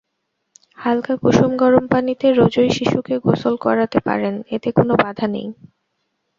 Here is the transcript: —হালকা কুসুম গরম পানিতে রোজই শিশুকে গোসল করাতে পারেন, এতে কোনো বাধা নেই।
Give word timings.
—হালকা 0.77 1.13
কুসুম 1.21 1.51
গরম 1.57 1.85
পানিতে 1.91 2.27
রোজই 2.31 2.69
শিশুকে 2.77 3.15
গোসল 3.25 3.55
করাতে 3.65 3.99
পারেন, 4.07 4.35
এতে 4.55 4.69
কোনো 4.77 4.93
বাধা 5.03 5.27
নেই। 5.33 5.47